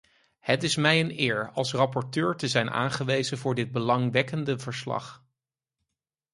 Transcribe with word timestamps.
Het 0.39 0.63
is 0.63 0.75
mij 0.75 0.99
een 0.99 1.19
eer 1.19 1.51
als 1.51 1.73
rapporteur 1.73 2.35
te 2.35 2.47
zijn 2.47 2.69
aangewezen 2.71 3.37
voor 3.37 3.55
dit 3.55 3.71
belangwekkende 3.71 4.59
verslag. 4.59 5.23